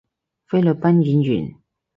[0.47, 1.55] 菲律賓演員